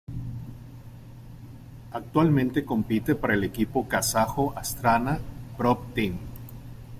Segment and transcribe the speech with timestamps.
[1.91, 5.19] Actualmente compite para el equipo kazajo Astana
[5.55, 6.17] Pro Team.